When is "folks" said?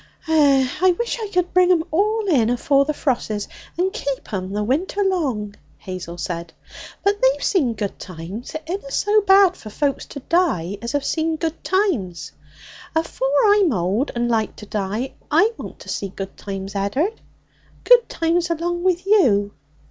9.69-10.07